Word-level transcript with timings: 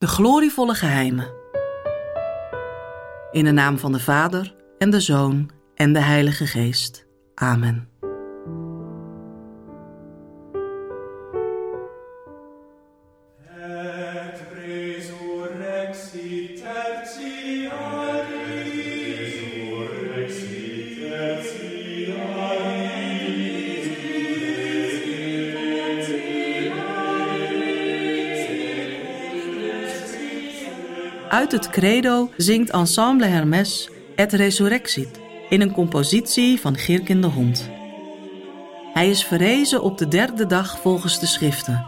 De 0.00 0.06
glorievolle 0.06 0.74
geheimen. 0.74 1.28
In 3.30 3.44
de 3.44 3.50
naam 3.50 3.78
van 3.78 3.92
de 3.92 4.00
Vader 4.00 4.54
en 4.78 4.90
de 4.90 5.00
Zoon 5.00 5.50
en 5.74 5.92
de 5.92 6.00
Heilige 6.00 6.46
Geest. 6.46 7.06
Amen. 7.34 7.89
Het 31.50 31.70
credo 31.70 32.30
zingt 32.36 32.70
Ensemble 32.70 33.26
Hermes 33.26 33.90
Et 34.16 34.32
Resurrexit 34.32 35.20
in 35.48 35.60
een 35.60 35.72
compositie 35.72 36.60
van 36.60 36.76
Girkin 36.76 37.20
de 37.20 37.26
Hond. 37.26 37.70
Hij 38.92 39.10
is 39.10 39.24
verrezen 39.24 39.82
op 39.82 39.98
de 39.98 40.08
derde 40.08 40.46
dag 40.46 40.80
volgens 40.80 41.20
de 41.20 41.26
schriften. 41.26 41.86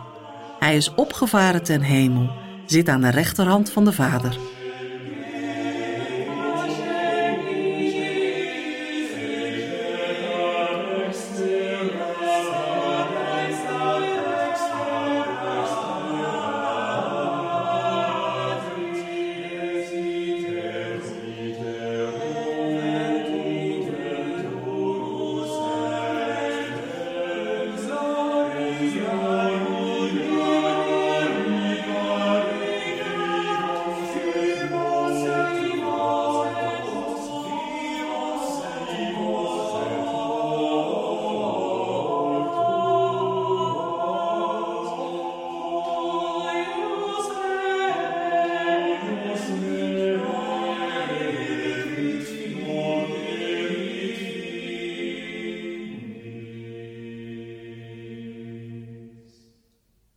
Hij 0.59 0.77
is 0.77 0.95
opgevaren 0.95 1.63
ten 1.63 1.81
hemel, 1.81 2.31
zit 2.67 2.89
aan 2.89 3.01
de 3.01 3.11
rechterhand 3.11 3.71
van 3.71 3.85
de 3.85 3.93
Vader. 3.93 4.39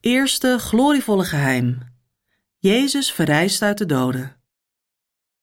Eerste 0.05 0.57
glorievolle 0.59 1.25
geheim. 1.25 1.79
Jezus 2.57 3.11
verrijst 3.11 3.61
uit 3.61 3.77
de 3.77 3.85
doden. 3.85 4.35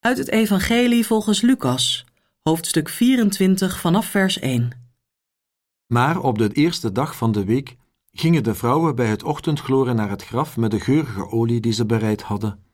Uit 0.01 0.19
het 0.19 0.29
Evangelie 0.29 1.07
volgens 1.07 1.41
Lucas, 1.41 2.05
hoofdstuk 2.43 2.89
24 2.89 3.81
vanaf 3.81 4.07
vers 4.07 4.39
1. 4.39 4.71
Maar 5.87 6.21
op 6.21 6.39
de 6.39 6.53
eerste 6.53 6.93
dag 6.93 7.17
van 7.17 7.33
de 7.33 7.45
week 7.45 7.77
gingen 8.13 8.43
de 8.43 8.55
vrouwen 8.55 8.95
bij 8.95 9.07
het 9.07 9.23
ochtendgloren 9.23 9.97
naar 9.97 10.11
het 10.11 10.25
graf 10.25 10.57
met 10.57 10.71
de 10.71 10.81
geurige 10.81 11.31
olie 11.31 11.61
die 11.61 11.73
ze 11.73 11.87
bereid 11.87 12.23
hadden. 12.23 12.65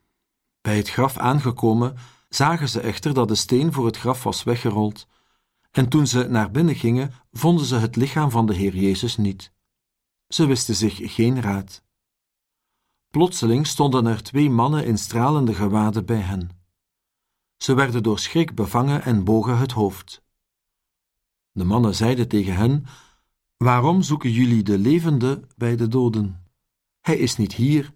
Bij 0.60 0.76
het 0.76 0.90
graf 0.90 1.16
aangekomen 1.16 1.96
zagen 2.28 2.68
ze 2.68 2.80
echter 2.80 3.14
dat 3.14 3.28
de 3.28 3.34
steen 3.34 3.72
voor 3.72 3.86
het 3.86 3.96
graf 3.96 4.22
was 4.22 4.42
weggerold, 4.42 5.06
en 5.70 5.88
toen 5.88 6.06
ze 6.06 6.26
naar 6.28 6.50
binnen 6.50 6.74
gingen, 6.74 7.12
vonden 7.32 7.66
ze 7.66 7.76
het 7.76 7.96
lichaam 7.96 8.30
van 8.30 8.46
de 8.46 8.54
Heer 8.54 8.76
Jezus 8.76 9.16
niet. 9.16 9.52
Ze 10.28 10.46
wisten 10.46 10.74
zich 10.74 11.14
geen 11.14 11.40
raad. 11.40 11.82
Plotseling 13.10 13.66
stonden 13.66 14.06
er 14.06 14.22
twee 14.22 14.50
mannen 14.50 14.84
in 14.84 14.98
stralende 14.98 15.54
gewaden 15.54 16.06
bij 16.06 16.20
hen. 16.20 16.50
Ze 17.56 17.74
werden 17.74 18.02
door 18.02 18.18
schrik 18.18 18.54
bevangen 18.54 19.02
en 19.02 19.24
bogen 19.24 19.58
het 19.58 19.72
hoofd. 19.72 20.22
De 21.52 21.64
mannen 21.64 21.94
zeiden 21.94 22.28
tegen 22.28 22.54
hen: 22.54 22.86
Waarom 23.56 24.02
zoeken 24.02 24.30
jullie 24.30 24.62
de 24.62 24.78
levende 24.78 25.40
bij 25.56 25.76
de 25.76 25.88
doden? 25.88 26.44
Hij 27.00 27.18
is 27.18 27.36
niet 27.36 27.54
hier, 27.54 27.92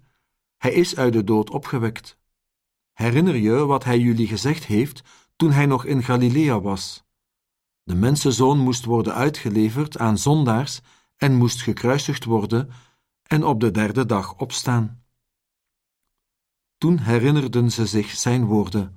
hij 0.57 0.73
is 0.73 0.97
uit 0.97 1.13
de 1.13 1.25
dood 1.25 1.51
opgewekt. 1.51 2.19
Herinner 2.93 3.37
je 3.37 3.53
wat 3.53 3.85
hij 3.85 3.99
jullie 3.99 4.27
gezegd 4.27 4.65
heeft 4.65 5.03
toen 5.37 5.51
hij 5.51 5.67
nog 5.67 5.85
in 5.85 6.03
Galilea 6.03 6.61
was? 6.61 7.05
De 7.83 7.95
mensenzoon 7.95 8.59
moest 8.59 8.85
worden 8.85 9.15
uitgeleverd 9.15 9.99
aan 9.99 10.19
zondaars 10.19 10.81
en 11.17 11.35
moest 11.35 11.63
gekruisigd 11.63 12.25
worden 12.25 12.71
en 13.23 13.45
op 13.45 13.61
de 13.61 13.71
derde 13.71 14.07
dag 14.07 14.39
opstaan. 14.39 15.02
Toen 16.83 16.99
herinnerden 16.99 17.71
ze 17.71 17.87
zich 17.87 18.11
zijn 18.11 18.45
woorden. 18.45 18.97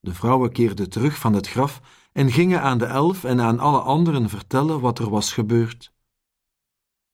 De 0.00 0.14
vrouwen 0.14 0.52
keerden 0.52 0.90
terug 0.90 1.18
van 1.18 1.32
het 1.32 1.48
graf 1.48 1.80
en 2.12 2.30
gingen 2.30 2.62
aan 2.62 2.78
de 2.78 2.84
elf 2.84 3.24
en 3.24 3.40
aan 3.40 3.58
alle 3.58 3.78
anderen 3.78 4.28
vertellen 4.28 4.80
wat 4.80 4.98
er 4.98 5.10
was 5.10 5.32
gebeurd. 5.32 5.92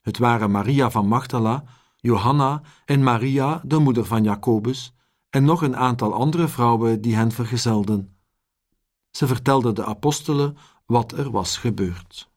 Het 0.01 0.19
waren 0.19 0.51
Maria 0.51 0.91
van 0.91 1.07
Magdala, 1.07 1.65
Johanna 1.97 2.63
en 2.85 3.03
Maria, 3.03 3.63
de 3.65 3.79
moeder 3.79 4.05
van 4.05 4.23
Jacobus, 4.23 4.95
en 5.31 5.45
nog 5.45 5.63
een 5.63 5.77
aantal 5.77 6.15
andere 6.15 6.49
vrouwen 6.49 7.01
die 7.01 7.15
hen 7.15 7.33
vergezelden. 7.33 8.17
Ze 9.11 9.27
vertelden 9.27 9.75
de 9.75 9.85
apostelen 9.85 10.57
wat 10.87 11.13
er 11.13 11.31
was 11.31 11.57
gebeurd. 11.57 12.30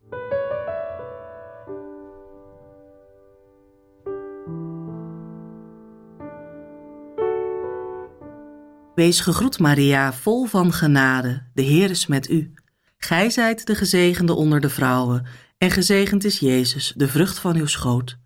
Wees 8.96 9.20
gegroet, 9.20 9.60
Maria, 9.60 10.14
vol 10.14 10.46
van 10.46 10.74
genade. 10.74 11.44
De 11.54 11.62
Heer 11.62 11.90
is 11.90 12.08
met 12.08 12.30
u. 12.30 12.54
Gij 12.98 13.30
zijt 13.30 13.66
de 13.66 13.76
gezegende 13.76 14.34
onder 14.34 14.60
de 14.60 14.70
vrouwen, 14.70 15.26
en 15.58 15.72
gezegend 15.72 16.24
is 16.24 16.40
Jezus, 16.40 16.94
de 16.96 17.08
vrucht 17.08 17.40
van 17.40 17.56
uw 17.56 17.66
schoot. 17.66 18.18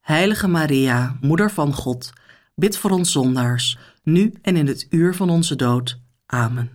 Heilige 0.00 0.48
Maria, 0.48 1.16
Moeder 1.20 1.50
van 1.50 1.72
God, 1.72 2.12
bid 2.54 2.76
voor 2.76 2.90
ons 2.90 3.12
zondaars, 3.12 3.78
nu 4.02 4.34
en 4.42 4.56
in 4.56 4.66
het 4.66 4.86
uur 4.90 5.14
van 5.14 5.30
onze 5.30 5.56
dood. 5.56 6.00
Amen. 6.26 6.70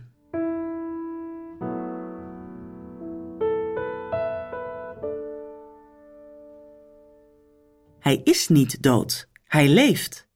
Hij 7.98 8.20
is 8.24 8.48
niet 8.48 8.82
dood, 8.82 9.28
hij 9.44 9.68
leeft. 9.68 10.28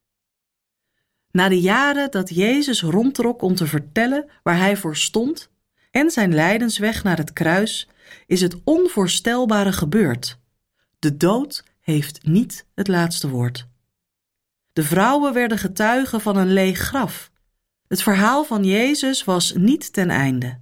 Na 1.36 1.48
de 1.48 1.60
jaren 1.60 2.10
dat 2.10 2.34
Jezus 2.34 2.82
rondtrok 2.82 3.42
om 3.42 3.54
te 3.54 3.66
vertellen 3.66 4.30
waar 4.42 4.58
hij 4.58 4.76
voor 4.76 4.96
stond 4.96 5.50
en 5.90 6.10
zijn 6.10 6.34
lijdensweg 6.34 7.02
naar 7.02 7.16
het 7.16 7.32
kruis, 7.32 7.88
is 8.26 8.40
het 8.40 8.56
onvoorstelbare 8.64 9.72
gebeurd. 9.72 10.38
De 10.98 11.16
dood 11.16 11.64
heeft 11.80 12.26
niet 12.26 12.66
het 12.74 12.88
laatste 12.88 13.28
woord. 13.28 13.66
De 14.72 14.82
vrouwen 14.82 15.32
werden 15.32 15.58
getuigen 15.58 16.20
van 16.20 16.36
een 16.36 16.52
leeg 16.52 16.78
graf. 16.78 17.30
Het 17.88 18.02
verhaal 18.02 18.44
van 18.44 18.64
Jezus 18.64 19.24
was 19.24 19.52
niet 19.54 19.92
ten 19.92 20.10
einde. 20.10 20.60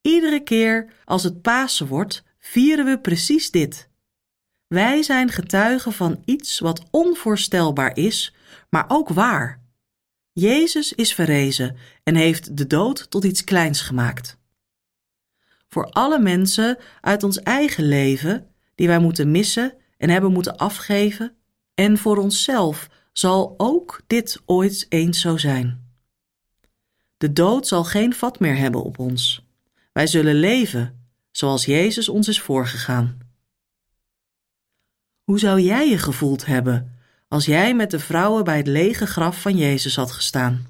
Iedere 0.00 0.40
keer 0.40 0.92
als 1.04 1.22
het 1.22 1.42
Pasen 1.42 1.86
wordt, 1.86 2.24
vieren 2.38 2.84
we 2.84 2.98
precies 2.98 3.50
dit. 3.50 3.88
Wij 4.66 5.02
zijn 5.02 5.30
getuigen 5.30 5.92
van 5.92 6.22
iets 6.24 6.58
wat 6.58 6.82
onvoorstelbaar 6.90 7.96
is 7.96 8.34
maar 8.70 8.84
ook 8.88 9.08
waar. 9.08 9.64
Jezus 10.32 10.92
is 10.92 11.14
verrezen 11.14 11.76
en 12.02 12.14
heeft 12.14 12.56
de 12.56 12.66
dood 12.66 13.10
tot 13.10 13.24
iets 13.24 13.44
kleins 13.44 13.80
gemaakt. 13.80 14.38
Voor 15.68 15.84
alle 15.84 16.18
mensen 16.18 16.78
uit 17.00 17.22
ons 17.22 17.38
eigen 17.38 17.84
leven, 17.84 18.50
die 18.74 18.86
wij 18.86 18.98
moeten 18.98 19.30
missen 19.30 19.74
en 19.98 20.10
hebben 20.10 20.32
moeten 20.32 20.56
afgeven, 20.56 21.36
en 21.74 21.98
voor 21.98 22.16
onszelf 22.16 22.88
zal 23.12 23.54
ook 23.56 24.00
dit 24.06 24.42
ooit 24.44 24.86
eens 24.88 25.20
zo 25.20 25.36
zijn. 25.36 25.84
De 27.16 27.32
dood 27.32 27.66
zal 27.66 27.84
geen 27.84 28.14
vat 28.14 28.40
meer 28.40 28.56
hebben 28.56 28.82
op 28.82 28.98
ons. 28.98 29.46
Wij 29.92 30.06
zullen 30.06 30.34
leven 30.34 31.08
zoals 31.30 31.64
Jezus 31.64 32.08
ons 32.08 32.28
is 32.28 32.40
voorgegaan. 32.40 33.25
Hoe 35.26 35.38
zou 35.38 35.60
jij 35.60 35.88
je 35.88 35.98
gevoeld 35.98 36.46
hebben 36.46 36.98
als 37.28 37.46
jij 37.46 37.74
met 37.74 37.90
de 37.90 37.98
vrouwen 37.98 38.44
bij 38.44 38.56
het 38.56 38.66
lege 38.66 39.06
graf 39.06 39.40
van 39.40 39.56
Jezus 39.56 39.96
had 39.96 40.10
gestaan. 40.10 40.66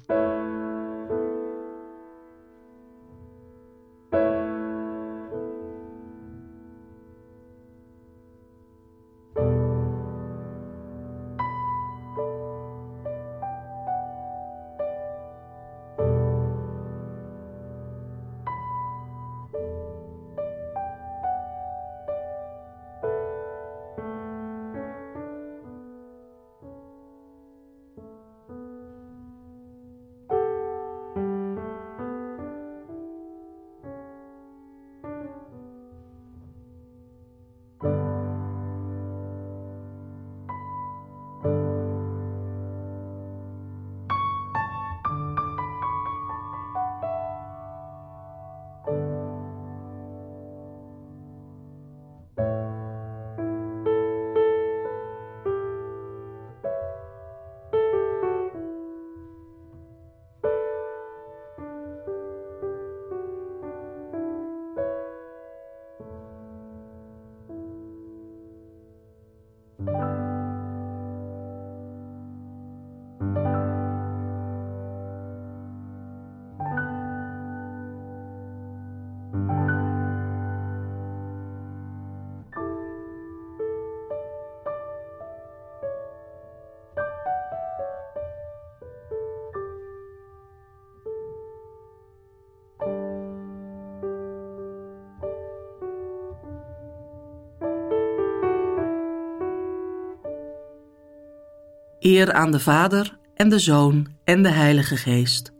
Eer 101.99 102.33
aan 102.33 102.51
de 102.51 102.59
Vader 102.59 103.17
en 103.35 103.49
de 103.49 103.59
Zoon 103.59 104.07
en 104.23 104.43
de 104.43 104.49
Heilige 104.49 104.97
Geest, 104.97 105.51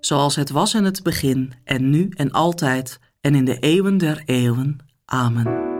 zoals 0.00 0.36
het 0.36 0.50
was 0.50 0.74
in 0.74 0.84
het 0.84 1.02
begin 1.02 1.52
en 1.64 1.90
nu 1.90 2.08
en 2.08 2.30
altijd 2.30 2.98
en 3.20 3.34
in 3.34 3.44
de 3.44 3.58
eeuwen 3.58 3.98
der 3.98 4.22
eeuwen. 4.24 4.78
Amen. 5.04 5.72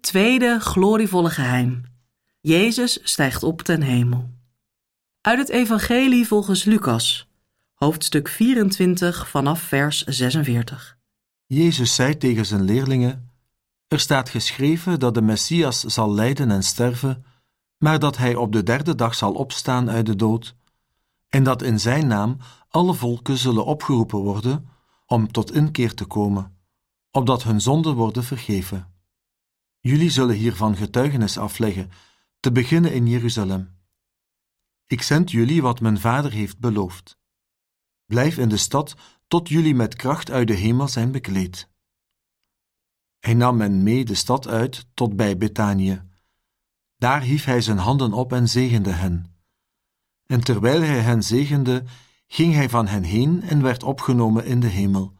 Tweede 0.00 0.60
glorievolle 0.60 1.30
geheim. 1.30 1.82
Jezus 2.40 2.98
stijgt 3.02 3.42
op 3.42 3.62
ten 3.62 3.82
hemel. 3.82 4.30
Uit 5.20 5.38
het 5.38 5.48
Evangelie 5.48 6.26
volgens 6.26 6.64
Lucas, 6.64 7.28
hoofdstuk 7.74 8.28
24 8.28 9.28
vanaf 9.28 9.60
vers 9.60 10.02
46. 10.02 10.98
Jezus 11.46 11.94
zei 11.94 12.16
tegen 12.16 12.46
zijn 12.46 12.62
leerlingen: 12.62 13.30
Er 13.88 14.00
staat 14.00 14.28
geschreven 14.28 15.00
dat 15.00 15.14
de 15.14 15.22
Messias 15.22 15.80
zal 15.80 16.14
lijden 16.14 16.50
en 16.50 16.62
sterven, 16.62 17.24
maar 17.78 17.98
dat 17.98 18.16
hij 18.16 18.34
op 18.34 18.52
de 18.52 18.62
derde 18.62 18.94
dag 18.94 19.14
zal 19.14 19.32
opstaan 19.32 19.90
uit 19.90 20.06
de 20.06 20.16
dood, 20.16 20.56
en 21.28 21.44
dat 21.44 21.62
in 21.62 21.80
zijn 21.80 22.06
naam 22.06 22.36
alle 22.68 22.94
volken 22.94 23.36
zullen 23.36 23.64
opgeroepen 23.64 24.18
worden 24.18 24.68
om 25.06 25.32
tot 25.32 25.52
inkeer 25.52 25.94
te 25.94 26.04
komen, 26.04 26.56
opdat 27.10 27.42
hun 27.42 27.60
zonden 27.60 27.94
worden 27.94 28.24
vergeven. 28.24 28.92
Jullie 29.80 30.10
zullen 30.10 30.36
hiervan 30.36 30.76
getuigenis 30.76 31.38
afleggen, 31.38 31.90
te 32.40 32.52
beginnen 32.52 32.92
in 32.92 33.06
Jeruzalem. 33.06 33.76
Ik 34.86 35.02
zend 35.02 35.30
jullie 35.30 35.62
wat 35.62 35.80
mijn 35.80 36.00
vader 36.00 36.32
heeft 36.32 36.58
beloofd. 36.58 37.22
Blijf 38.06 38.38
in 38.38 38.48
de 38.48 38.56
stad 38.56 38.94
tot 39.28 39.48
jullie 39.48 39.74
met 39.74 39.94
kracht 39.94 40.30
uit 40.30 40.48
de 40.48 40.54
hemel 40.54 40.88
zijn 40.88 41.12
bekleed. 41.12 41.68
Hij 43.20 43.34
nam 43.34 43.56
men 43.56 43.82
mee 43.82 44.04
de 44.04 44.14
stad 44.14 44.48
uit 44.48 44.86
tot 44.94 45.16
bij 45.16 45.36
Betanië. 45.36 46.02
Daar 46.96 47.22
hief 47.22 47.44
hij 47.44 47.60
zijn 47.60 47.78
handen 47.78 48.12
op 48.12 48.32
en 48.32 48.48
zegende 48.48 48.90
hen. 48.90 49.34
En 50.26 50.44
terwijl 50.44 50.80
hij 50.80 51.00
hen 51.00 51.22
zegende, 51.22 51.84
ging 52.26 52.54
hij 52.54 52.68
van 52.68 52.86
hen 52.86 53.02
heen 53.02 53.42
en 53.42 53.62
werd 53.62 53.82
opgenomen 53.82 54.44
in 54.44 54.60
de 54.60 54.66
hemel. 54.66 55.14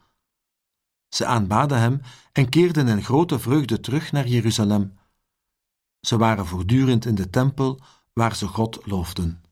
Ze 1.08 1.26
aanbaden 1.26 1.78
hem 1.78 2.00
en 2.32 2.48
keerden 2.48 2.88
in 2.88 3.02
grote 3.02 3.38
vreugde 3.38 3.80
terug 3.80 4.12
naar 4.12 4.26
Jeruzalem. 4.26 4.98
Ze 6.00 6.16
waren 6.16 6.46
voortdurend 6.46 7.04
in 7.04 7.14
de 7.14 7.30
tempel 7.30 7.80
waar 8.12 8.37
ze 8.37 8.46
God 8.46 8.87
loofden. 8.87 9.44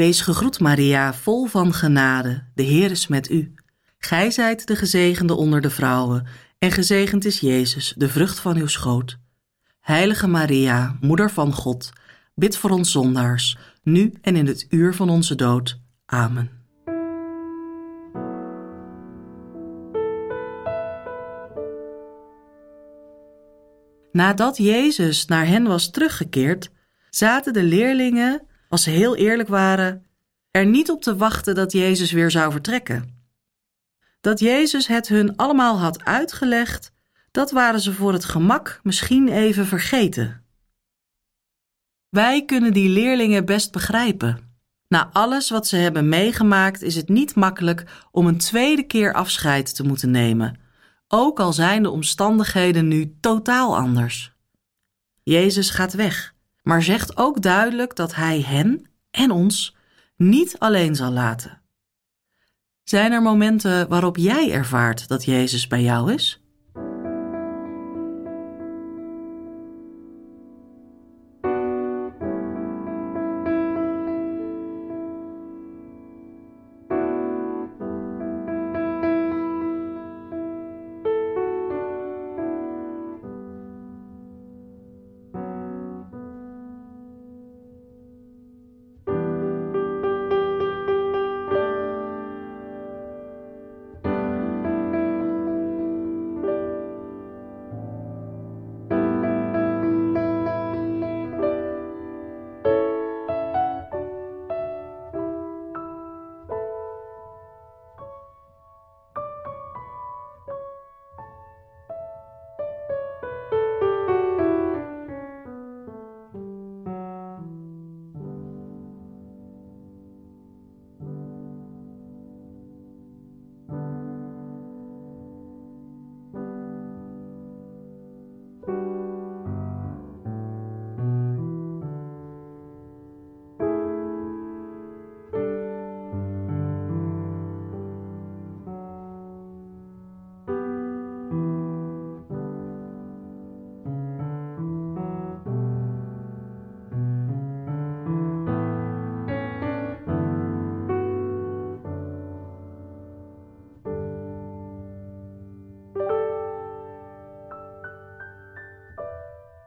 Wees 0.00 0.20
gegroet, 0.20 0.60
Maria, 0.60 1.14
vol 1.14 1.46
van 1.46 1.72
genade. 1.72 2.44
De 2.54 2.62
Heer 2.62 2.90
is 2.90 3.06
met 3.06 3.30
u. 3.30 3.54
Gij 3.98 4.30
zijt 4.30 4.66
de 4.66 4.76
gezegende 4.76 5.34
onder 5.34 5.60
de 5.60 5.70
vrouwen, 5.70 6.26
en 6.58 6.70
gezegend 6.70 7.24
is 7.24 7.40
Jezus, 7.40 7.94
de 7.96 8.08
vrucht 8.08 8.40
van 8.40 8.56
uw 8.56 8.66
schoot. 8.66 9.18
Heilige 9.80 10.26
Maria, 10.26 10.96
Moeder 11.00 11.30
van 11.30 11.52
God, 11.52 11.90
bid 12.34 12.56
voor 12.56 12.70
ons 12.70 12.90
zondaars, 12.90 13.58
nu 13.82 14.12
en 14.22 14.36
in 14.36 14.46
het 14.46 14.66
uur 14.68 14.94
van 14.94 15.10
onze 15.10 15.34
dood. 15.34 15.80
Amen. 16.06 16.50
Nadat 24.12 24.56
Jezus 24.56 25.26
naar 25.26 25.46
hen 25.46 25.64
was 25.64 25.90
teruggekeerd, 25.90 26.70
zaten 27.10 27.52
de 27.52 27.62
leerlingen 27.62 28.48
als 28.70 28.82
ze 28.82 28.90
heel 28.90 29.16
eerlijk 29.16 29.48
waren, 29.48 30.06
er 30.50 30.66
niet 30.66 30.90
op 30.90 31.02
te 31.02 31.16
wachten 31.16 31.54
dat 31.54 31.72
Jezus 31.72 32.12
weer 32.12 32.30
zou 32.30 32.52
vertrekken. 32.52 33.18
Dat 34.20 34.38
Jezus 34.38 34.86
het 34.86 35.08
hun 35.08 35.36
allemaal 35.36 35.78
had 35.78 36.04
uitgelegd, 36.04 36.92
dat 37.30 37.50
waren 37.50 37.80
ze 37.80 37.92
voor 37.92 38.12
het 38.12 38.24
gemak 38.24 38.80
misschien 38.82 39.28
even 39.28 39.66
vergeten. 39.66 40.44
Wij 42.08 42.44
kunnen 42.44 42.72
die 42.72 42.88
leerlingen 42.88 43.44
best 43.44 43.72
begrijpen. 43.72 44.58
Na 44.88 45.10
alles 45.12 45.50
wat 45.50 45.66
ze 45.66 45.76
hebben 45.76 46.08
meegemaakt 46.08 46.82
is 46.82 46.94
het 46.94 47.08
niet 47.08 47.34
makkelijk 47.34 47.84
om 48.10 48.26
een 48.26 48.38
tweede 48.38 48.82
keer 48.82 49.12
afscheid 49.12 49.74
te 49.74 49.82
moeten 49.82 50.10
nemen, 50.10 50.60
ook 51.08 51.40
al 51.40 51.52
zijn 51.52 51.82
de 51.82 51.90
omstandigheden 51.90 52.88
nu 52.88 53.16
totaal 53.20 53.76
anders. 53.76 54.32
Jezus 55.22 55.70
gaat 55.70 55.92
weg 55.92 56.34
maar 56.70 56.82
zegt 56.82 57.16
ook 57.16 57.42
duidelijk 57.42 57.96
dat 57.96 58.14
Hij 58.14 58.40
hen 58.40 58.90
en 59.10 59.30
ons 59.30 59.76
niet 60.16 60.58
alleen 60.58 60.94
zal 60.94 61.10
laten. 61.10 61.60
Zijn 62.82 63.12
er 63.12 63.22
momenten 63.22 63.88
waarop 63.88 64.16
jij 64.16 64.52
ervaart 64.52 65.08
dat 65.08 65.24
Jezus 65.24 65.66
bij 65.66 65.82
jou 65.82 66.12
is? 66.12 66.39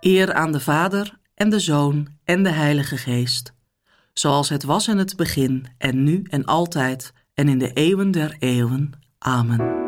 Eer 0.04 0.34
aan 0.34 0.52
de 0.52 0.60
Vader 0.60 1.20
en 1.34 1.50
de 1.50 1.60
Zoon 1.60 2.08
en 2.24 2.44
de 2.44 2.50
Heilige 2.50 2.98
Geest, 2.98 3.54
zoals 4.14 4.50
het 4.50 4.64
was 4.64 4.88
in 4.88 4.98
het 4.98 5.16
begin 5.16 5.68
en 5.78 6.04
nu 6.04 6.22
en 6.30 6.46
altijd 6.46 7.14
en 7.34 7.48
in 7.48 7.60
de 7.60 7.74
eeuwen 7.74 8.12
der 8.12 8.36
eeuwen. 8.40 8.92
Amen. 9.18 9.82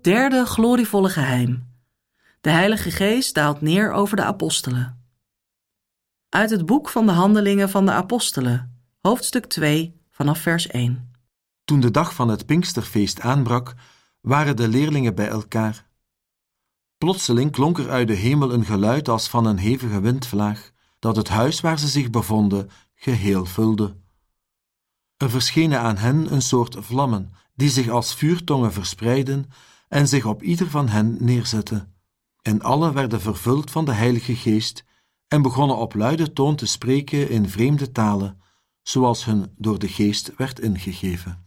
Derde 0.00 0.46
glorievolle 0.46 1.08
geheim. 1.08 1.68
De 2.40 2.50
Heilige 2.50 2.90
Geest 2.90 3.34
daalt 3.34 3.60
neer 3.60 3.92
over 3.92 4.16
de 4.16 4.24
apostelen. 4.24 5.06
Uit 6.28 6.50
het 6.50 6.66
boek 6.66 6.88
van 6.88 7.06
de 7.06 7.12
Handelingen 7.12 7.70
van 7.70 7.86
de 7.86 7.92
Apostelen 7.92 8.71
hoofdstuk 9.02 9.46
2, 9.46 10.00
vanaf 10.10 10.38
vers 10.38 10.66
1. 10.66 11.10
Toen 11.64 11.80
de 11.80 11.90
dag 11.90 12.14
van 12.14 12.28
het 12.28 12.46
Pinksterfeest 12.46 13.20
aanbrak, 13.20 13.74
waren 14.20 14.56
de 14.56 14.68
leerlingen 14.68 15.14
bij 15.14 15.28
elkaar. 15.28 15.86
Plotseling 16.98 17.50
klonk 17.50 17.78
er 17.78 17.90
uit 17.90 18.08
de 18.08 18.14
hemel 18.14 18.52
een 18.52 18.64
geluid 18.64 19.08
als 19.08 19.28
van 19.28 19.46
een 19.46 19.58
hevige 19.58 20.00
windvlaag, 20.00 20.70
dat 20.98 21.16
het 21.16 21.28
huis 21.28 21.60
waar 21.60 21.78
ze 21.78 21.88
zich 21.88 22.10
bevonden 22.10 22.70
geheel 22.94 23.44
vulde. 23.44 23.96
Er 25.16 25.30
verschenen 25.30 25.80
aan 25.80 25.96
hen 25.96 26.32
een 26.32 26.42
soort 26.42 26.76
vlammen, 26.78 27.32
die 27.54 27.70
zich 27.70 27.88
als 27.88 28.14
vuurtongen 28.14 28.72
verspreidden 28.72 29.50
en 29.88 30.08
zich 30.08 30.24
op 30.24 30.42
ieder 30.42 30.70
van 30.70 30.88
hen 30.88 31.16
neerzetten. 31.20 31.94
En 32.42 32.62
alle 32.62 32.92
werden 32.92 33.20
vervuld 33.20 33.70
van 33.70 33.84
de 33.84 33.92
Heilige 33.92 34.36
Geest 34.36 34.84
en 35.28 35.42
begonnen 35.42 35.76
op 35.76 35.94
luide 35.94 36.32
toon 36.32 36.56
te 36.56 36.66
spreken 36.66 37.30
in 37.30 37.48
vreemde 37.48 37.92
talen, 37.92 38.40
zoals 38.82 39.24
hun 39.24 39.52
door 39.56 39.78
de 39.78 39.88
Geest 39.88 40.32
werd 40.36 40.60
ingegeven. 40.60 41.44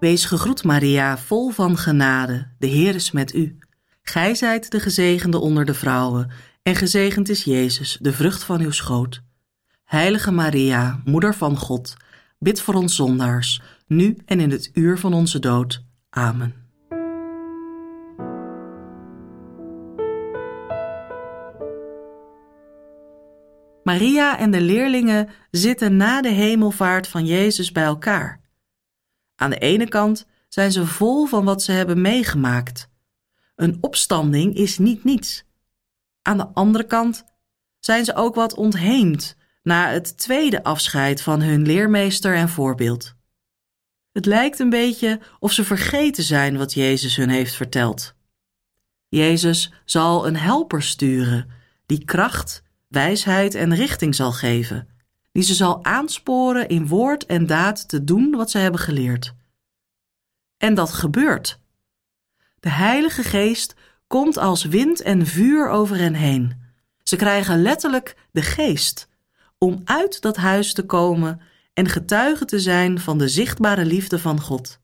Wees 0.00 0.24
gegroet, 0.24 0.64
Maria, 0.64 1.18
vol 1.18 1.50
van 1.50 1.76
genade. 1.76 2.50
De 2.58 2.66
Heer 2.66 2.94
is 2.94 3.10
met 3.10 3.34
u. 3.34 3.58
Gij 4.02 4.34
zijt 4.34 4.70
de 4.70 4.80
gezegende 4.80 5.38
onder 5.38 5.64
de 5.64 5.74
vrouwen, 5.74 6.30
en 6.62 6.76
gezegend 6.76 7.28
is 7.28 7.44
Jezus, 7.44 7.98
de 8.00 8.12
vrucht 8.12 8.44
van 8.44 8.60
uw 8.60 8.70
schoot. 8.70 9.22
Heilige 9.84 10.30
Maria, 10.30 11.00
Moeder 11.04 11.34
van 11.34 11.56
God, 11.56 11.96
bid 12.38 12.60
voor 12.60 12.74
ons 12.74 12.96
zondaars, 12.96 13.62
nu 13.86 14.16
en 14.24 14.40
in 14.40 14.50
het 14.50 14.70
uur 14.72 14.98
van 14.98 15.12
onze 15.12 15.38
dood. 15.38 15.84
Amen. 16.10 16.67
Maria 23.88 24.38
en 24.38 24.50
de 24.50 24.60
leerlingen 24.60 25.28
zitten 25.50 25.96
na 25.96 26.22
de 26.22 26.28
hemelvaart 26.28 27.08
van 27.08 27.26
Jezus 27.26 27.72
bij 27.72 27.84
elkaar. 27.84 28.40
Aan 29.36 29.50
de 29.50 29.58
ene 29.58 29.88
kant 29.88 30.26
zijn 30.48 30.72
ze 30.72 30.86
vol 30.86 31.26
van 31.26 31.44
wat 31.44 31.62
ze 31.62 31.72
hebben 31.72 32.00
meegemaakt. 32.00 32.88
Een 33.56 33.78
opstanding 33.80 34.54
is 34.54 34.78
niet 34.78 35.04
niets. 35.04 35.44
Aan 36.22 36.36
de 36.36 36.46
andere 36.46 36.84
kant 36.84 37.24
zijn 37.78 38.04
ze 38.04 38.14
ook 38.14 38.34
wat 38.34 38.54
ontheemd 38.54 39.36
na 39.62 39.90
het 39.90 40.18
tweede 40.18 40.62
afscheid 40.62 41.22
van 41.22 41.42
hun 41.42 41.66
leermeester 41.66 42.34
en 42.34 42.48
voorbeeld. 42.48 43.14
Het 44.12 44.26
lijkt 44.26 44.58
een 44.58 44.70
beetje 44.70 45.20
of 45.38 45.52
ze 45.52 45.64
vergeten 45.64 46.24
zijn 46.24 46.56
wat 46.56 46.74
Jezus 46.74 47.16
hun 47.16 47.30
heeft 47.30 47.54
verteld. 47.54 48.14
Jezus 49.08 49.72
zal 49.84 50.26
een 50.26 50.36
helper 50.36 50.82
sturen 50.82 51.50
die 51.86 52.04
kracht, 52.04 52.66
wijsheid 52.88 53.54
en 53.54 53.74
richting 53.74 54.14
zal 54.14 54.32
geven 54.32 54.88
die 55.32 55.42
ze 55.42 55.54
zal 55.54 55.84
aansporen 55.84 56.68
in 56.68 56.86
woord 56.86 57.26
en 57.26 57.46
daad 57.46 57.88
te 57.88 58.04
doen 58.04 58.30
wat 58.30 58.50
ze 58.50 58.58
hebben 58.58 58.80
geleerd. 58.80 59.34
En 60.56 60.74
dat 60.74 60.92
gebeurt. 60.92 61.60
De 62.60 62.70
Heilige 62.70 63.22
Geest 63.22 63.74
komt 64.06 64.36
als 64.36 64.64
wind 64.64 65.00
en 65.00 65.26
vuur 65.26 65.68
over 65.68 65.96
hen 65.96 66.14
heen. 66.14 66.62
Ze 67.02 67.16
krijgen 67.16 67.62
letterlijk 67.62 68.16
de 68.30 68.42
geest 68.42 69.08
om 69.58 69.80
uit 69.84 70.20
dat 70.20 70.36
huis 70.36 70.72
te 70.72 70.86
komen 70.86 71.40
en 71.74 71.88
getuige 71.88 72.44
te 72.44 72.60
zijn 72.60 73.00
van 73.00 73.18
de 73.18 73.28
zichtbare 73.28 73.84
liefde 73.84 74.18
van 74.18 74.40
God. 74.40 74.80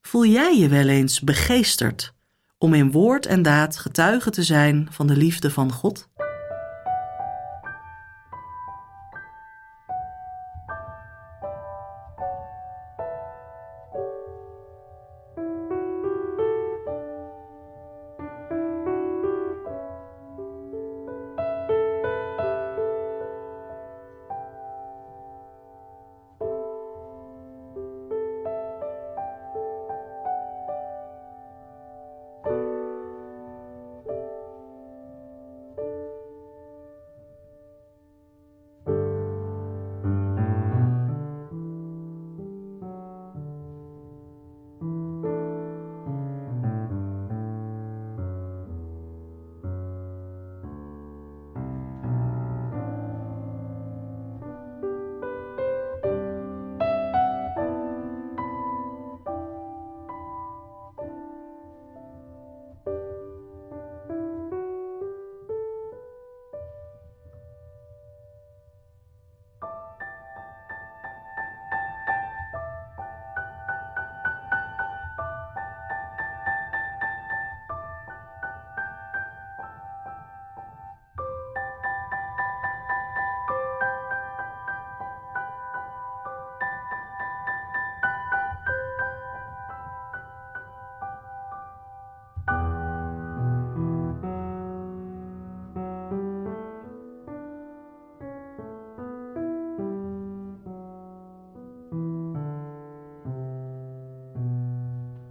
Voel 0.00 0.26
jij 0.26 0.58
je 0.58 0.68
wel 0.68 0.88
eens 0.88 1.20
begeesterd 1.20 2.14
om 2.58 2.74
in 2.74 2.90
woord 2.90 3.26
en 3.26 3.42
daad 3.42 3.78
getuige 3.78 4.30
te 4.30 4.42
zijn 4.42 4.88
van 4.90 5.06
de 5.06 5.16
liefde 5.16 5.50
van 5.50 5.72
God? 5.72 6.08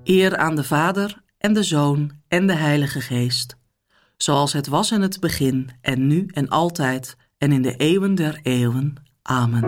Eer 0.09 0.37
aan 0.37 0.55
de 0.55 0.63
Vader 0.63 1.21
en 1.37 1.53
de 1.53 1.63
Zoon 1.63 2.11
en 2.27 2.47
de 2.47 2.53
Heilige 2.53 3.01
Geest, 3.01 3.57
zoals 4.17 4.53
het 4.53 4.67
was 4.67 4.91
in 4.91 5.01
het 5.01 5.19
begin 5.19 5.69
en 5.81 6.07
nu 6.07 6.25
en 6.25 6.47
altijd 6.47 7.17
en 7.37 7.51
in 7.51 7.61
de 7.61 7.75
eeuwen 7.75 8.15
der 8.15 8.39
eeuwen. 8.43 8.95
Amen. 9.21 9.63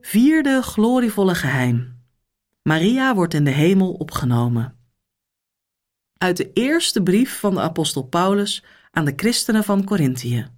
Vierde 0.00 0.62
glorievolle 0.62 1.34
geheim. 1.34 2.02
Maria 2.62 3.14
wordt 3.14 3.34
in 3.34 3.44
de 3.44 3.50
hemel 3.50 3.92
opgenomen. 3.92 4.78
Uit 6.18 6.36
de 6.36 6.52
eerste 6.52 7.02
brief 7.02 7.38
van 7.38 7.54
de 7.54 7.60
apostel 7.60 8.02
Paulus 8.02 8.64
aan 8.90 9.04
de 9.04 9.12
christenen 9.16 9.64
van 9.64 9.84
Corinthië. 9.84 10.50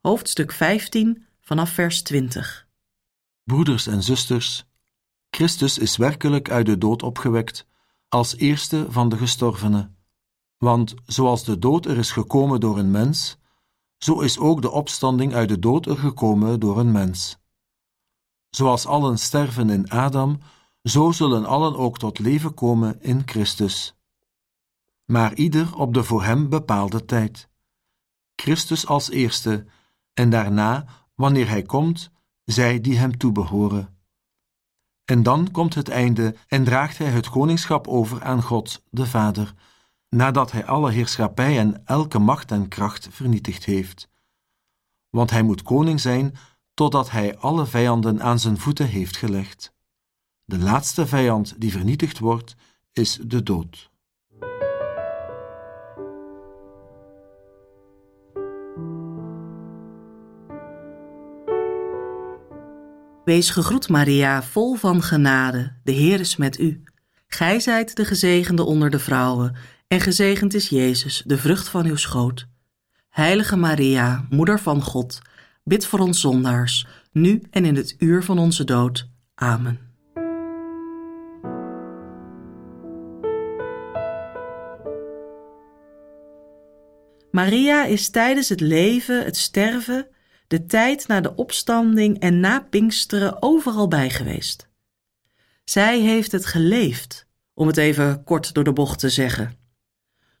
Hoofdstuk 0.00 0.52
15 0.52 1.26
vanaf 1.40 1.70
vers 1.70 2.02
20. 2.02 2.66
Broeders 3.44 3.86
en 3.86 4.02
zusters, 4.02 4.66
Christus 5.30 5.78
is 5.78 5.96
werkelijk 5.96 6.50
uit 6.50 6.66
de 6.66 6.78
dood 6.78 7.02
opgewekt 7.02 7.66
als 8.08 8.36
eerste 8.36 8.86
van 8.88 9.08
de 9.08 9.16
gestorvenen. 9.16 9.96
Want 10.58 10.94
zoals 11.04 11.44
de 11.44 11.58
dood 11.58 11.86
er 11.86 11.98
is 11.98 12.10
gekomen 12.10 12.60
door 12.60 12.78
een 12.78 12.90
mens, 12.90 13.38
zo 13.98 14.20
is 14.20 14.38
ook 14.38 14.62
de 14.62 14.70
opstanding 14.70 15.34
uit 15.34 15.48
de 15.48 15.58
dood 15.58 15.86
er 15.86 15.96
gekomen 15.96 16.60
door 16.60 16.78
een 16.78 16.92
mens. 16.92 17.38
Zoals 18.50 18.86
allen 18.86 19.18
sterven 19.18 19.70
in 19.70 19.90
Adam, 19.90 20.38
zo 20.82 21.12
zullen 21.12 21.44
allen 21.44 21.76
ook 21.76 21.98
tot 21.98 22.18
leven 22.18 22.54
komen 22.54 23.02
in 23.02 23.22
Christus. 23.24 23.94
Maar 25.04 25.34
ieder 25.34 25.76
op 25.76 25.94
de 25.94 26.04
voor 26.04 26.24
hem 26.24 26.48
bepaalde 26.48 27.04
tijd. 27.04 27.48
Christus 28.36 28.86
als 28.86 29.10
eerste, 29.10 29.66
en 30.14 30.30
daarna, 30.30 30.86
wanneer 31.14 31.48
Hij 31.48 31.62
komt, 31.62 32.10
zij 32.44 32.80
die 32.80 32.98
Hem 32.98 33.18
toebehoren. 33.18 33.98
En 35.04 35.22
dan 35.22 35.50
komt 35.50 35.74
het 35.74 35.88
einde 35.88 36.36
en 36.46 36.64
draagt 36.64 36.98
Hij 36.98 37.10
het 37.10 37.28
koningschap 37.28 37.88
over 37.88 38.24
aan 38.24 38.42
God, 38.42 38.82
de 38.90 39.06
Vader, 39.06 39.54
nadat 40.08 40.52
Hij 40.52 40.66
alle 40.66 40.90
heerschappij 40.90 41.58
en 41.58 41.82
elke 41.84 42.18
macht 42.18 42.50
en 42.50 42.68
kracht 42.68 43.08
vernietigd 43.10 43.64
heeft. 43.64 44.08
Want 45.10 45.30
Hij 45.30 45.42
moet 45.42 45.62
koning 45.62 46.00
zijn 46.00 46.34
totdat 46.74 47.10
Hij 47.10 47.36
alle 47.36 47.66
vijanden 47.66 48.22
aan 48.22 48.38
zijn 48.38 48.58
voeten 48.58 48.86
heeft 48.86 49.16
gelegd. 49.16 49.74
De 50.44 50.58
laatste 50.58 51.06
vijand 51.06 51.60
die 51.60 51.70
vernietigd 51.70 52.18
wordt, 52.18 52.56
is 52.92 53.18
de 53.22 53.42
dood. 53.42 53.90
Wees 63.26 63.50
gegroet, 63.50 63.88
Maria, 63.88 64.42
vol 64.42 64.74
van 64.74 65.02
genade, 65.02 65.72
de 65.82 65.92
Heer 65.92 66.20
is 66.20 66.36
met 66.36 66.58
u. 66.58 66.82
Gij 67.26 67.60
zijt 67.60 67.96
de 67.96 68.04
gezegende 68.04 68.64
onder 68.64 68.90
de 68.90 68.98
vrouwen, 68.98 69.56
en 69.88 70.00
gezegend 70.00 70.54
is 70.54 70.68
Jezus, 70.68 71.22
de 71.26 71.38
vrucht 71.38 71.68
van 71.68 71.86
uw 71.86 71.96
schoot. 71.96 72.46
Heilige 73.08 73.56
Maria, 73.56 74.26
Moeder 74.30 74.60
van 74.60 74.82
God, 74.82 75.18
bid 75.64 75.86
voor 75.86 75.98
ons 75.98 76.20
zondaars, 76.20 76.86
nu 77.12 77.42
en 77.50 77.64
in 77.64 77.76
het 77.76 77.94
uur 77.98 78.22
van 78.22 78.38
onze 78.38 78.64
dood. 78.64 79.08
Amen. 79.34 79.78
Maria 87.30 87.84
is 87.84 88.08
tijdens 88.10 88.48
het 88.48 88.60
leven, 88.60 89.24
het 89.24 89.36
sterven, 89.36 90.06
de 90.46 90.66
tijd 90.66 91.06
na 91.08 91.20
de 91.20 91.34
opstanding 91.34 92.18
en 92.18 92.40
na 92.40 92.60
Pinksteren 92.60 93.42
overal 93.42 93.88
bij 93.88 94.10
geweest. 94.10 94.68
Zij 95.64 96.00
heeft 96.00 96.32
het 96.32 96.46
geleefd, 96.46 97.26
om 97.54 97.66
het 97.66 97.76
even 97.76 98.24
kort 98.24 98.54
door 98.54 98.64
de 98.64 98.72
bocht 98.72 98.98
te 98.98 99.08
zeggen. 99.08 99.58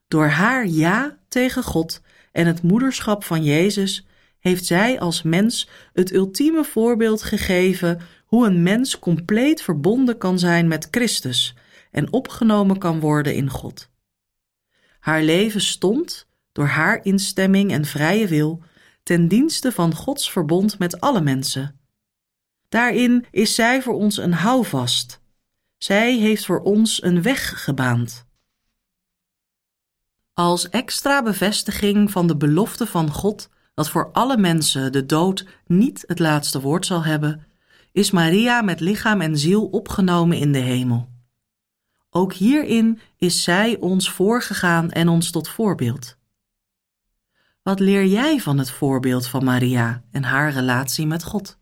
Door 0.08 0.26
haar 0.26 0.66
ja 0.66 1.18
tegen 1.28 1.62
God 1.62 2.00
en 2.32 2.46
het 2.46 2.62
moederschap 2.62 3.24
van 3.24 3.44
Jezus 3.44 4.06
heeft 4.38 4.64
zij 4.64 5.00
als 5.00 5.22
mens 5.22 5.68
het 5.92 6.12
ultieme 6.12 6.64
voorbeeld 6.64 7.22
gegeven 7.22 8.00
hoe 8.26 8.46
een 8.46 8.62
mens 8.62 8.98
compleet 8.98 9.62
verbonden 9.62 10.18
kan 10.18 10.38
zijn 10.38 10.68
met 10.68 10.88
Christus 10.90 11.54
en 11.90 12.12
opgenomen 12.12 12.78
kan 12.78 13.00
worden 13.00 13.34
in 13.34 13.50
God. 13.50 13.90
Haar 14.98 15.22
leven 15.22 15.60
stond, 15.60 16.26
door 16.52 16.66
haar 16.66 17.04
instemming 17.04 17.72
en 17.72 17.84
vrije 17.84 18.26
wil, 18.26 18.62
ten 19.06 19.28
dienste 19.28 19.72
van 19.72 19.94
Gods 19.94 20.30
verbond 20.30 20.78
met 20.78 21.00
alle 21.00 21.20
mensen. 21.20 21.80
Daarin 22.68 23.26
is 23.30 23.54
zij 23.54 23.82
voor 23.82 23.94
ons 23.94 24.16
een 24.16 24.32
houvast. 24.32 25.20
Zij 25.78 26.16
heeft 26.16 26.44
voor 26.44 26.60
ons 26.60 27.02
een 27.02 27.22
weg 27.22 27.64
gebaand. 27.64 28.26
Als 30.32 30.68
extra 30.68 31.22
bevestiging 31.22 32.10
van 32.10 32.26
de 32.26 32.36
belofte 32.36 32.86
van 32.86 33.10
God 33.10 33.48
dat 33.74 33.88
voor 33.88 34.12
alle 34.12 34.36
mensen 34.36 34.92
de 34.92 35.06
dood 35.06 35.46
niet 35.66 36.04
het 36.06 36.18
laatste 36.18 36.60
woord 36.60 36.86
zal 36.86 37.04
hebben, 37.04 37.46
is 37.92 38.10
Maria 38.10 38.62
met 38.62 38.80
lichaam 38.80 39.20
en 39.20 39.38
ziel 39.38 39.66
opgenomen 39.66 40.38
in 40.38 40.52
de 40.52 40.58
hemel. 40.58 41.08
Ook 42.10 42.32
hierin 42.32 43.00
is 43.16 43.42
zij 43.42 43.76
ons 43.80 44.10
voorgegaan 44.10 44.90
en 44.90 45.08
ons 45.08 45.30
tot 45.30 45.48
voorbeeld. 45.48 46.16
Wat 47.66 47.80
leer 47.80 48.04
jij 48.04 48.38
van 48.38 48.58
het 48.58 48.70
voorbeeld 48.70 49.26
van 49.26 49.44
Maria 49.44 50.02
en 50.10 50.24
haar 50.24 50.52
relatie 50.52 51.06
met 51.06 51.24
God? 51.24 51.58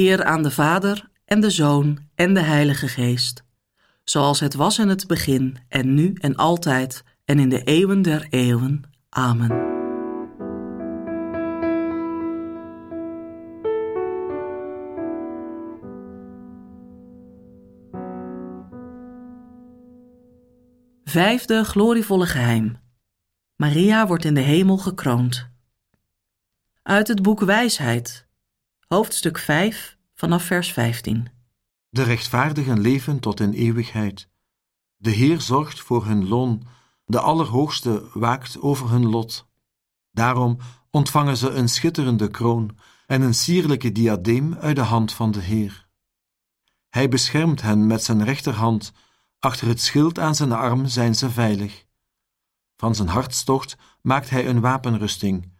Eer 0.00 0.24
aan 0.24 0.42
de 0.42 0.50
Vader 0.50 1.10
en 1.24 1.40
de 1.40 1.50
Zoon 1.50 1.98
en 2.14 2.34
de 2.34 2.40
Heilige 2.40 2.88
Geest, 2.88 3.44
zoals 4.04 4.40
het 4.40 4.54
was 4.54 4.78
in 4.78 4.88
het 4.88 5.06
begin 5.06 5.58
en 5.68 5.94
nu 5.94 6.12
en 6.12 6.36
altijd 6.36 7.04
en 7.24 7.38
in 7.38 7.48
de 7.48 7.62
eeuwen 7.62 8.02
der 8.02 8.26
eeuwen. 8.30 8.82
Amen. 9.08 9.68
Vijfde 21.04 21.64
glorievolle 21.64 22.26
geheim. 22.26 22.78
Maria 23.56 24.06
wordt 24.06 24.24
in 24.24 24.34
de 24.34 24.40
hemel 24.40 24.76
gekroond. 24.76 25.48
Uit 26.82 27.08
het 27.08 27.22
boek 27.22 27.40
Wijsheid 27.40 28.28
hoofdstuk 28.94 29.38
5, 29.38 29.96
vanaf 30.14 30.44
vers 30.44 30.72
15. 30.72 31.28
De 31.88 32.02
rechtvaardigen 32.02 32.80
leven 32.80 33.20
tot 33.20 33.40
in 33.40 33.52
eeuwigheid. 33.52 34.28
De 34.96 35.10
Heer 35.10 35.40
zorgt 35.40 35.80
voor 35.80 36.06
hun 36.06 36.28
loon, 36.28 36.62
de 37.04 37.20
Allerhoogste 37.20 38.08
waakt 38.14 38.60
over 38.60 38.90
hun 38.90 39.06
lot. 39.06 39.48
Daarom 40.10 40.58
ontvangen 40.90 41.36
ze 41.36 41.50
een 41.50 41.68
schitterende 41.68 42.28
kroon 42.28 42.78
en 43.06 43.22
een 43.22 43.34
sierlijke 43.34 43.92
diadeem 43.92 44.54
uit 44.54 44.76
de 44.76 44.82
hand 44.82 45.12
van 45.12 45.30
de 45.30 45.40
Heer. 45.40 45.88
Hij 46.88 47.08
beschermt 47.08 47.62
hen 47.62 47.86
met 47.86 48.04
zijn 48.04 48.24
rechterhand, 48.24 48.92
achter 49.38 49.66
het 49.66 49.80
schild 49.80 50.18
aan 50.18 50.34
zijn 50.34 50.52
arm 50.52 50.86
zijn 50.86 51.14
ze 51.14 51.30
veilig. 51.30 51.84
Van 52.76 52.94
zijn 52.94 53.08
hartstocht 53.08 53.76
maakt 54.02 54.30
hij 54.30 54.48
een 54.48 54.60
wapenrusting. 54.60 55.52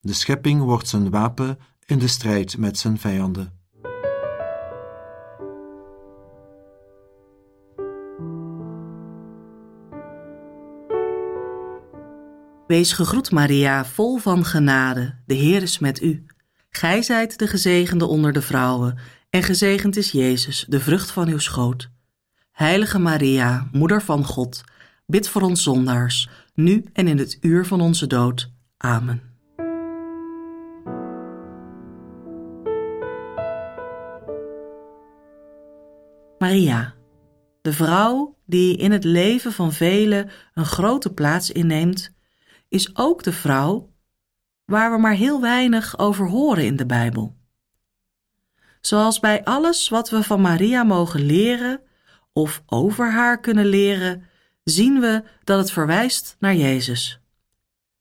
De 0.00 0.12
schepping 0.12 0.62
wordt 0.62 0.88
zijn 0.88 1.10
wapen 1.10 1.58
in 1.86 1.98
de 1.98 2.08
strijd 2.08 2.58
met 2.58 2.78
zijn 2.78 2.98
vijanden. 2.98 3.52
Wees 12.66 12.92
gegroet, 12.92 13.30
Maria, 13.30 13.84
vol 13.84 14.18
van 14.18 14.44
genade, 14.44 15.18
de 15.26 15.34
Heer 15.34 15.62
is 15.62 15.78
met 15.78 16.02
u. 16.02 16.26
Gij 16.70 17.02
zijt 17.02 17.38
de 17.38 17.46
gezegende 17.46 18.06
onder 18.06 18.32
de 18.32 18.42
vrouwen, 18.42 18.98
en 19.30 19.42
gezegend 19.42 19.96
is 19.96 20.10
Jezus, 20.10 20.64
de 20.68 20.80
vrucht 20.80 21.10
van 21.10 21.28
uw 21.28 21.38
schoot. 21.38 21.90
Heilige 22.52 22.98
Maria, 22.98 23.68
Moeder 23.72 24.02
van 24.02 24.24
God, 24.24 24.64
bid 25.06 25.28
voor 25.28 25.42
ons 25.42 25.62
zondaars, 25.62 26.28
nu 26.54 26.84
en 26.92 27.08
in 27.08 27.18
het 27.18 27.38
uur 27.40 27.66
van 27.66 27.80
onze 27.80 28.06
dood. 28.06 28.50
Amen. 28.76 29.35
Maria, 36.38 36.94
de 37.62 37.72
vrouw 37.72 38.36
die 38.46 38.76
in 38.76 38.92
het 38.92 39.04
leven 39.04 39.52
van 39.52 39.72
velen 39.72 40.30
een 40.54 40.64
grote 40.64 41.12
plaats 41.12 41.50
inneemt, 41.50 42.14
is 42.68 42.96
ook 42.96 43.22
de 43.22 43.32
vrouw 43.32 43.92
waar 44.64 44.92
we 44.92 44.98
maar 44.98 45.14
heel 45.14 45.40
weinig 45.40 45.98
over 45.98 46.28
horen 46.28 46.64
in 46.64 46.76
de 46.76 46.86
Bijbel. 46.86 47.36
Zoals 48.80 49.20
bij 49.20 49.44
alles 49.44 49.88
wat 49.88 50.10
we 50.10 50.22
van 50.22 50.40
Maria 50.40 50.84
mogen 50.84 51.20
leren 51.20 51.80
of 52.32 52.62
over 52.66 53.12
haar 53.12 53.40
kunnen 53.40 53.66
leren, 53.66 54.24
zien 54.64 55.00
we 55.00 55.22
dat 55.44 55.58
het 55.58 55.70
verwijst 55.70 56.36
naar 56.38 56.54
Jezus. 56.54 57.20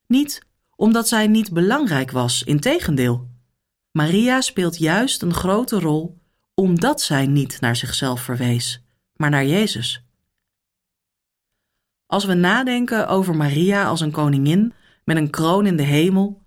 Niet 0.07 0.41
omdat 0.75 1.07
zij 1.07 1.27
niet 1.27 1.53
belangrijk 1.53 2.11
was, 2.11 2.43
integendeel. 2.43 3.27
Maria 3.91 4.41
speelt 4.41 4.77
juist 4.77 5.21
een 5.21 5.33
grote 5.33 5.79
rol 5.79 6.23
omdat 6.55 7.01
zij 7.01 7.27
niet 7.27 7.61
naar 7.61 7.75
zichzelf 7.75 8.21
verwees, 8.21 8.83
maar 9.15 9.29
naar 9.29 9.45
Jezus. 9.45 10.03
Als 12.05 12.25
we 12.25 12.33
nadenken 12.33 13.07
over 13.07 13.35
Maria 13.35 13.85
als 13.85 14.01
een 14.01 14.11
koningin 14.11 14.73
met 15.03 15.17
een 15.17 15.29
kroon 15.29 15.65
in 15.65 15.75
de 15.75 15.83
hemel, 15.83 16.41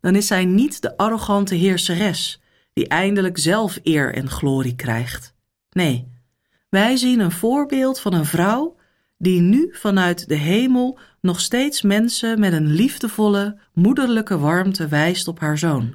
dan 0.00 0.14
is 0.14 0.26
zij 0.26 0.44
niet 0.44 0.82
de 0.82 0.96
arrogante 0.96 1.54
heerseres 1.54 2.40
die 2.72 2.88
eindelijk 2.88 3.38
zelf 3.38 3.78
eer 3.82 4.14
en 4.14 4.30
glorie 4.30 4.74
krijgt. 4.74 5.34
Nee, 5.70 6.08
wij 6.68 6.96
zien 6.96 7.20
een 7.20 7.32
voorbeeld 7.32 8.00
van 8.00 8.12
een 8.12 8.24
vrouw 8.24 8.76
die 9.18 9.40
nu 9.40 9.68
vanuit 9.72 10.28
de 10.28 10.34
hemel 10.34 10.98
nog 11.20 11.40
steeds 11.40 11.82
mensen 11.82 12.40
met 12.40 12.52
een 12.52 12.66
liefdevolle, 12.66 13.58
moederlijke 13.72 14.38
warmte 14.38 14.88
wijst 14.88 15.28
op 15.28 15.40
haar 15.40 15.58
zoon. 15.58 15.94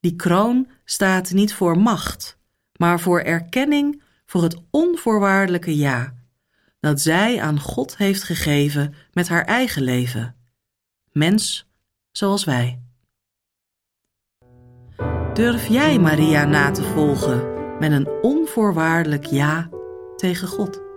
Die 0.00 0.16
kroon 0.16 0.68
staat 0.84 1.30
niet 1.30 1.54
voor 1.54 1.78
macht, 1.78 2.38
maar 2.76 3.00
voor 3.00 3.20
erkenning 3.20 4.02
voor 4.26 4.42
het 4.42 4.56
onvoorwaardelijke 4.70 5.76
ja 5.76 6.14
dat 6.80 7.00
zij 7.00 7.40
aan 7.40 7.60
God 7.60 7.96
heeft 7.96 8.22
gegeven 8.22 8.94
met 9.12 9.28
haar 9.28 9.44
eigen 9.44 9.82
leven. 9.82 10.36
Mens 11.12 11.70
zoals 12.10 12.44
wij. 12.44 12.80
Durf 15.34 15.68
jij 15.68 15.98
Maria 15.98 16.44
na 16.44 16.70
te 16.70 16.82
volgen 16.82 17.58
met 17.78 17.92
een 17.92 18.08
onvoorwaardelijk 18.22 19.26
ja 19.26 19.70
tegen 20.16 20.48
God? 20.48 20.89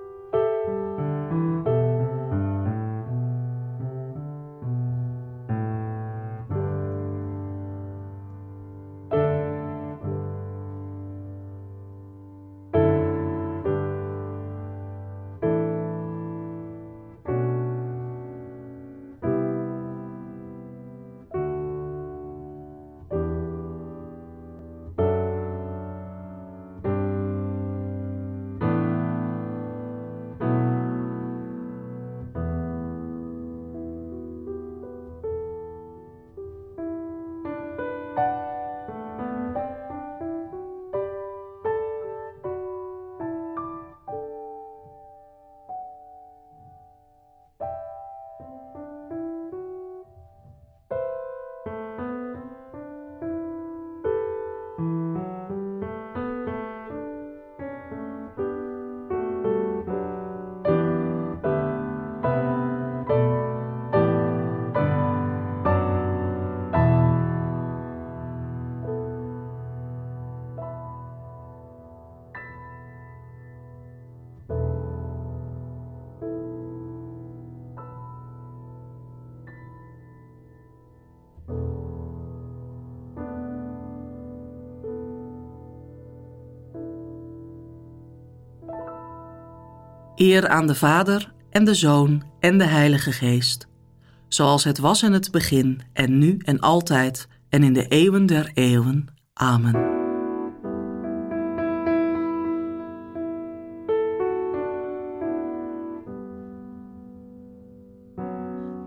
Eer 90.23 90.47
aan 90.47 90.67
de 90.67 90.75
Vader 90.75 91.33
en 91.49 91.63
de 91.63 91.73
Zoon 91.73 92.23
en 92.39 92.57
de 92.57 92.63
Heilige 92.63 93.11
Geest, 93.11 93.67
zoals 94.27 94.63
het 94.63 94.77
was 94.77 95.03
in 95.03 95.13
het 95.13 95.31
begin 95.31 95.81
en 95.93 96.17
nu 96.17 96.37
en 96.37 96.59
altijd 96.59 97.27
en 97.49 97.63
in 97.63 97.73
de 97.73 97.87
eeuwen 97.87 98.25
der 98.25 98.51
eeuwen. 98.53 99.07
Amen. 99.33 99.91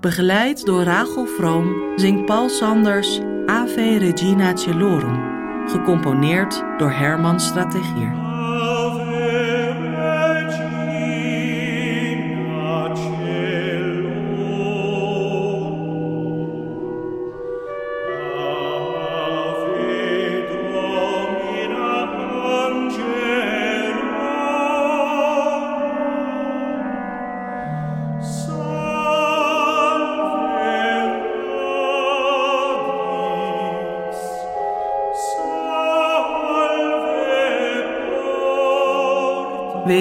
Begeleid 0.00 0.66
door 0.66 0.82
Rachel 0.82 1.26
Vroom 1.26 1.98
zingt 1.98 2.24
Paul 2.24 2.48
Sanders 2.48 3.20
Ave 3.46 3.98
Regina 3.98 4.56
Celorum, 4.56 5.20
gecomponeerd 5.68 6.64
door 6.78 6.90
Herman 6.90 7.40
Strategier. 7.40 8.25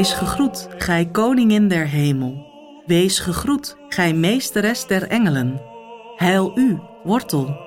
Wees 0.06 0.14
gegroet, 0.14 0.68
gij 0.78 1.06
koningin 1.06 1.68
der 1.68 1.88
hemel. 1.88 2.46
Wees 2.86 3.20
gegroet, 3.20 3.78
gij 3.88 4.14
meesteres 4.14 4.88
der 4.88 5.08
engelen. 5.08 5.62
Heil 6.16 6.52
u, 6.58 6.80
wortel. 7.04 7.58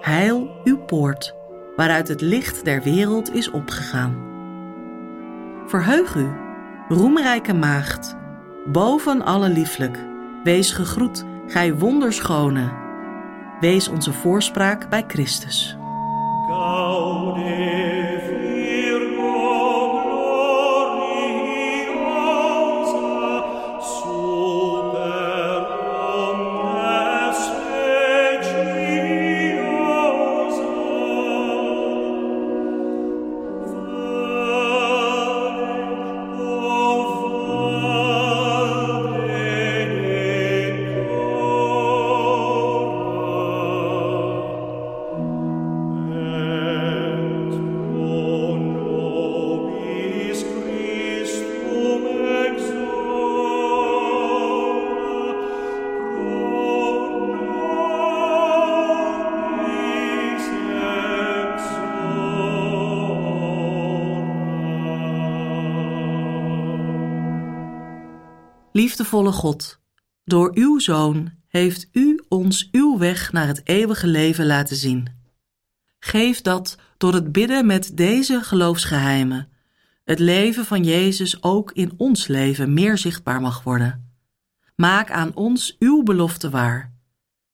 Heil 0.00 0.60
uw 0.64 0.78
poort, 0.78 1.34
waaruit 1.76 2.08
het 2.08 2.20
licht 2.20 2.64
der 2.64 2.82
wereld 2.82 3.34
is 3.34 3.50
opgegaan. 3.50 4.16
Verheug 5.66 6.14
u, 6.14 6.28
roemrijke 6.88 7.54
maagd, 7.54 8.16
boven 8.72 9.24
alle 9.24 9.48
lieflijk. 9.48 9.98
Wees 10.44 10.72
gegroet, 10.72 11.24
gij 11.46 11.74
wonderschone. 11.74 12.72
Wees 13.60 13.88
onze 13.88 14.12
voorspraak 14.12 14.90
bij 14.90 15.04
Christus. 15.08 15.76
Liefdevolle 69.10 69.40
God, 69.40 69.80
door 70.24 70.50
uw 70.54 70.78
Zoon 70.78 71.32
heeft 71.46 71.88
u 71.92 72.20
ons 72.28 72.68
uw 72.72 72.98
weg 72.98 73.32
naar 73.32 73.46
het 73.46 73.60
eeuwige 73.64 74.06
leven 74.06 74.46
laten 74.46 74.76
zien. 74.76 75.08
Geef 75.98 76.40
dat 76.40 76.76
door 76.96 77.14
het 77.14 77.32
bidden 77.32 77.66
met 77.66 77.96
deze 77.96 78.42
geloofsgeheimen 78.42 79.48
het 80.04 80.18
leven 80.18 80.64
van 80.64 80.84
Jezus 80.84 81.42
ook 81.42 81.72
in 81.72 81.92
ons 81.96 82.26
leven 82.26 82.74
meer 82.74 82.98
zichtbaar 82.98 83.40
mag 83.40 83.62
worden. 83.62 84.12
Maak 84.76 85.10
aan 85.10 85.34
ons 85.34 85.76
uw 85.78 86.02
belofte 86.02 86.50
waar. 86.50 86.94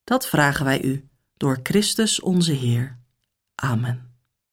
Dat 0.04 0.26
vragen 0.26 0.64
wij 0.64 0.82
u 0.82 1.08
door 1.36 1.60
Christus 1.62 2.20
onze 2.20 2.52
Heer. 2.52 2.98
Amen. 3.54 4.05